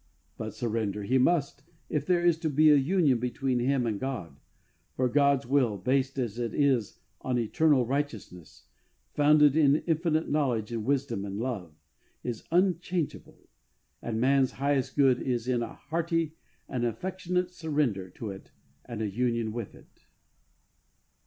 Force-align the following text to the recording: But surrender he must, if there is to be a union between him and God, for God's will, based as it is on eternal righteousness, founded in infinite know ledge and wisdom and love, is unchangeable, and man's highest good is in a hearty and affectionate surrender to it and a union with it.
But 0.35 0.55
surrender 0.55 1.03
he 1.03 1.19
must, 1.19 1.61
if 1.87 2.07
there 2.07 2.25
is 2.25 2.39
to 2.39 2.49
be 2.49 2.71
a 2.71 2.75
union 2.75 3.19
between 3.19 3.59
him 3.59 3.85
and 3.85 3.99
God, 3.99 4.39
for 4.95 5.07
God's 5.07 5.45
will, 5.45 5.77
based 5.77 6.17
as 6.17 6.39
it 6.39 6.55
is 6.55 6.97
on 7.21 7.37
eternal 7.37 7.85
righteousness, 7.85 8.65
founded 9.13 9.55
in 9.55 9.75
infinite 9.85 10.27
know 10.27 10.49
ledge 10.53 10.71
and 10.71 10.85
wisdom 10.85 11.23
and 11.23 11.37
love, 11.37 11.75
is 12.23 12.45
unchangeable, 12.49 13.47
and 14.01 14.19
man's 14.19 14.53
highest 14.53 14.95
good 14.95 15.21
is 15.21 15.47
in 15.47 15.61
a 15.61 15.75
hearty 15.75 16.33
and 16.67 16.83
affectionate 16.83 17.51
surrender 17.51 18.09
to 18.09 18.31
it 18.31 18.49
and 18.85 19.03
a 19.03 19.07
union 19.07 19.51
with 19.51 19.75
it. 19.75 20.07